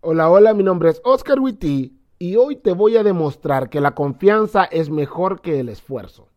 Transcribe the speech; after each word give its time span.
Hola, 0.00 0.30
hola, 0.30 0.54
mi 0.54 0.62
nombre 0.62 0.90
es 0.90 1.00
Oscar 1.02 1.40
Witty 1.40 1.92
y 2.20 2.36
hoy 2.36 2.54
te 2.54 2.70
voy 2.70 2.96
a 2.96 3.02
demostrar 3.02 3.68
que 3.68 3.80
la 3.80 3.96
confianza 3.96 4.62
es 4.62 4.90
mejor 4.90 5.40
que 5.40 5.58
el 5.58 5.68
esfuerzo. 5.68 6.28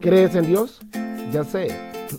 ¿Crees 0.00 0.36
en 0.36 0.46
Dios? 0.46 0.80
Ya 1.32 1.42
sé, 1.42 1.66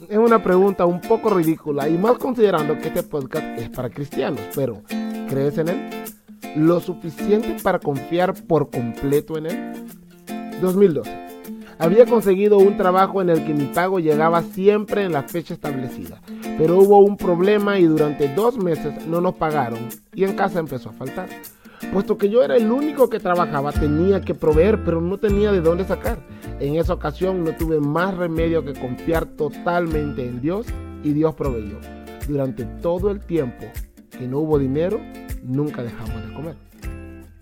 es 0.09 0.17
una 0.17 0.43
pregunta 0.43 0.85
un 0.85 0.99
poco 0.99 1.29
ridícula 1.29 1.87
y 1.87 1.97
más 1.97 2.17
considerando 2.17 2.77
que 2.77 2.89
este 2.89 3.03
podcast 3.03 3.57
es 3.57 3.69
para 3.69 3.89
cristianos, 3.89 4.41
pero 4.53 4.81
¿crees 5.29 5.57
en 5.59 5.69
Él? 5.69 5.89
¿Lo 6.57 6.81
suficiente 6.81 7.55
para 7.63 7.79
confiar 7.79 8.33
por 8.47 8.69
completo 8.69 9.37
en 9.37 9.45
Él? 9.45 10.59
2012. 10.59 11.24
Había 11.77 12.05
conseguido 12.05 12.57
un 12.57 12.77
trabajo 12.77 13.21
en 13.21 13.29
el 13.29 13.45
que 13.45 13.53
mi 13.53 13.65
pago 13.65 13.99
llegaba 13.99 14.41
siempre 14.43 15.03
en 15.03 15.11
la 15.11 15.23
fecha 15.23 15.53
establecida, 15.53 16.21
pero 16.57 16.77
hubo 16.77 16.99
un 16.99 17.17
problema 17.17 17.77
y 17.79 17.83
durante 17.83 18.33
dos 18.33 18.57
meses 18.57 19.05
no 19.07 19.19
nos 19.19 19.35
pagaron 19.35 19.79
y 20.13 20.23
en 20.23 20.35
casa 20.35 20.59
empezó 20.59 20.89
a 20.89 20.93
faltar. 20.93 21.27
Puesto 21.91 22.17
que 22.17 22.29
yo 22.29 22.43
era 22.43 22.55
el 22.55 22.71
único 22.71 23.09
que 23.09 23.19
trabajaba, 23.19 23.73
tenía 23.73 24.21
que 24.21 24.33
proveer, 24.33 24.83
pero 24.83 25.01
no 25.01 25.17
tenía 25.17 25.51
de 25.51 25.61
dónde 25.61 25.83
sacar. 25.83 26.17
En 26.59 26.75
esa 26.75 26.93
ocasión 26.93 27.43
no 27.43 27.51
tuve 27.51 27.79
más 27.79 28.15
remedio 28.15 28.63
que 28.63 28.73
confiar 28.73 29.25
totalmente 29.25 30.25
en 30.25 30.41
Dios 30.41 30.67
y 31.03 31.11
Dios 31.11 31.35
proveyó. 31.35 31.77
Durante 32.27 32.63
todo 32.81 33.11
el 33.11 33.19
tiempo 33.19 33.65
que 34.17 34.27
no 34.27 34.39
hubo 34.39 34.57
dinero, 34.57 34.99
nunca 35.43 35.83
dejamos 35.83 36.25
de 36.25 36.33
comer. 36.33 36.55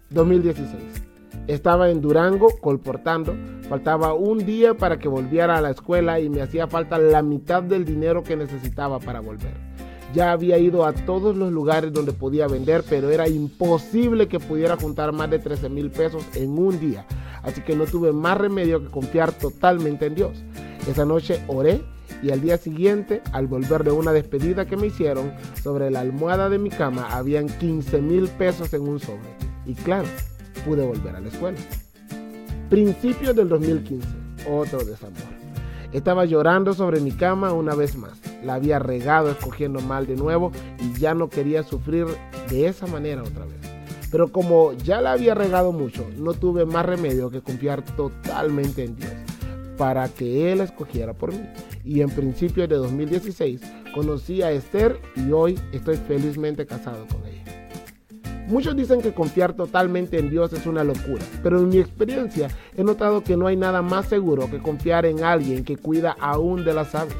2016. 0.09 1.03
Estaba 1.47 1.89
en 1.89 2.01
Durango 2.01 2.49
colportando, 2.61 3.35
faltaba 3.69 4.13
un 4.13 4.45
día 4.45 4.73
para 4.73 4.99
que 4.99 5.07
volviera 5.07 5.57
a 5.57 5.61
la 5.61 5.71
escuela 5.71 6.19
y 6.19 6.29
me 6.29 6.41
hacía 6.41 6.67
falta 6.67 6.97
la 6.97 7.21
mitad 7.21 7.63
del 7.63 7.85
dinero 7.85 8.23
que 8.23 8.35
necesitaba 8.35 8.99
para 8.99 9.19
volver. 9.19 9.53
Ya 10.13 10.31
había 10.31 10.59
ido 10.59 10.85
a 10.85 10.93
todos 10.93 11.35
los 11.35 11.51
lugares 11.51 11.91
donde 11.91 12.13
podía 12.13 12.47
vender, 12.47 12.83
pero 12.87 13.09
era 13.09 13.27
imposible 13.27 14.27
que 14.27 14.39
pudiera 14.39 14.77
juntar 14.77 15.11
más 15.11 15.29
de 15.31 15.39
13 15.39 15.69
mil 15.69 15.89
pesos 15.89 16.23
en 16.35 16.57
un 16.57 16.79
día. 16.79 17.07
Así 17.41 17.61
que 17.61 17.75
no 17.75 17.85
tuve 17.85 18.11
más 18.11 18.37
remedio 18.37 18.83
que 18.83 18.91
confiar 18.91 19.31
totalmente 19.31 20.05
en 20.05 20.15
Dios. 20.15 20.43
Esa 20.87 21.03
noche 21.03 21.41
oré 21.47 21.81
y 22.21 22.31
al 22.31 22.41
día 22.41 22.57
siguiente, 22.57 23.21
al 23.31 23.47
volver 23.47 23.83
de 23.83 23.91
una 23.91 24.13
despedida 24.13 24.65
que 24.65 24.77
me 24.77 24.87
hicieron, 24.87 25.33
sobre 25.63 25.89
la 25.89 26.01
almohada 26.01 26.47
de 26.47 26.59
mi 26.59 26.69
cama 26.69 27.07
habían 27.09 27.47
15 27.47 28.01
mil 28.01 28.27
pesos 28.29 28.73
en 28.73 28.87
un 28.87 28.99
sobre. 28.99 29.35
Y 29.65 29.73
claro, 29.73 30.07
pude 30.63 30.85
volver 30.85 31.15
a 31.15 31.21
la 31.21 31.29
escuela. 31.29 31.57
Principios 32.73 33.35
del 33.35 33.49
2015, 33.49 34.07
otro 34.49 34.83
desamor. 34.83 35.21
Estaba 35.91 36.25
llorando 36.25 36.73
sobre 36.73 37.01
mi 37.01 37.11
cama 37.11 37.53
una 37.53 37.75
vez 37.75 37.95
más. 37.95 38.19
La 38.43 38.55
había 38.55 38.79
regado 38.79 39.29
escogiendo 39.29 39.79
mal 39.79 40.07
de 40.07 40.15
nuevo 40.15 40.51
y 40.79 40.99
ya 40.99 41.13
no 41.13 41.29
quería 41.29 41.61
sufrir 41.61 42.07
de 42.49 42.65
esa 42.65 42.87
manera 42.87 43.21
otra 43.21 43.45
vez. 43.45 43.59
Pero 44.09 44.31
como 44.31 44.73
ya 44.73 45.01
la 45.01 45.11
había 45.11 45.35
regado 45.35 45.71
mucho, 45.71 46.03
no 46.17 46.33
tuve 46.33 46.65
más 46.65 46.83
remedio 46.83 47.29
que 47.29 47.41
confiar 47.41 47.83
totalmente 47.83 48.83
en 48.83 48.95
Dios 48.95 49.11
para 49.77 50.09
que 50.09 50.51
Él 50.51 50.61
escogiera 50.61 51.13
por 51.13 51.31
mí. 51.31 51.45
Y 51.85 52.01
en 52.01 52.09
principios 52.09 52.67
de 52.69 52.77
2016 52.77 53.61
conocí 53.93 54.41
a 54.41 54.51
Esther 54.51 54.99
y 55.15 55.31
hoy 55.31 55.59
estoy 55.73 55.97
felizmente 55.97 56.65
casado 56.65 57.05
con. 57.07 57.22
Muchos 58.53 58.75
dicen 58.75 59.01
que 59.01 59.15
confiar 59.15 59.53
totalmente 59.53 60.19
en 60.19 60.29
Dios 60.29 60.53
es 60.53 60.67
una 60.67 60.83
locura, 60.83 61.23
pero 61.41 61.57
en 61.57 61.69
mi 61.69 61.79
experiencia 61.79 62.49
he 62.77 62.83
notado 62.83 63.23
que 63.23 63.35
no 63.35 63.47
hay 63.47 63.57
nada 63.57 63.81
más 63.81 64.05
seguro 64.05 64.47
que 64.47 64.59
confiar 64.59 65.07
en 65.07 65.23
alguien 65.23 65.63
que 65.63 65.75
cuida 65.75 66.15
aún 66.19 66.63
de 66.63 66.71
las 66.71 66.93
aves. 66.93 67.15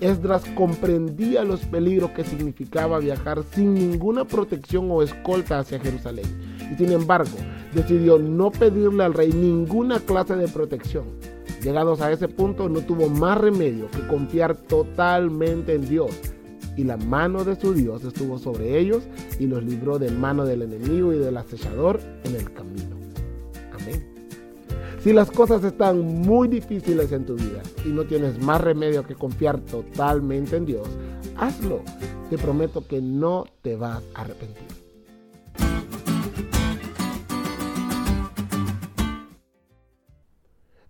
Esdras 0.00 0.42
comprendía 0.56 1.44
los 1.44 1.60
peligros 1.60 2.10
que 2.10 2.24
significaba 2.24 2.98
viajar 2.98 3.44
sin 3.52 3.72
ninguna 3.72 4.24
protección 4.24 4.88
o 4.90 5.00
escolta 5.04 5.60
hacia 5.60 5.78
Jerusalén 5.78 6.26
y 6.72 6.74
sin 6.74 6.90
embargo 6.90 7.36
decidió 7.72 8.18
no 8.18 8.50
pedirle 8.50 9.04
al 9.04 9.14
rey 9.14 9.32
ninguna 9.32 10.00
clase 10.00 10.34
de 10.34 10.48
protección. 10.48 11.04
Llegados 11.62 12.00
a 12.00 12.10
ese 12.10 12.26
punto 12.26 12.68
no 12.68 12.80
tuvo 12.80 13.08
más 13.08 13.38
remedio 13.38 13.88
que 13.92 14.04
confiar 14.08 14.56
totalmente 14.56 15.76
en 15.76 15.88
Dios 15.88 16.33
y 16.76 16.84
la 16.84 16.96
mano 16.96 17.44
de 17.44 17.56
su 17.56 17.72
Dios 17.74 18.04
estuvo 18.04 18.38
sobre 18.38 18.78
ellos 18.78 19.04
y 19.38 19.46
los 19.46 19.62
libró 19.62 19.98
de 19.98 20.10
mano 20.10 20.44
del 20.44 20.62
enemigo 20.62 21.12
y 21.12 21.18
del 21.18 21.36
acechador 21.36 22.00
en 22.24 22.34
el 22.34 22.52
camino. 22.52 22.96
Amén. 23.72 24.06
Si 25.02 25.12
las 25.12 25.30
cosas 25.30 25.62
están 25.64 26.00
muy 26.00 26.48
difíciles 26.48 27.12
en 27.12 27.26
tu 27.26 27.34
vida 27.34 27.62
y 27.84 27.88
no 27.88 28.04
tienes 28.04 28.40
más 28.42 28.60
remedio 28.60 29.06
que 29.06 29.14
confiar 29.14 29.60
totalmente 29.60 30.56
en 30.56 30.66
Dios, 30.66 30.88
hazlo. 31.36 31.82
Te 32.30 32.38
prometo 32.38 32.86
que 32.86 33.00
no 33.00 33.44
te 33.62 33.76
vas 33.76 34.02
a 34.14 34.22
arrepentir. 34.22 34.83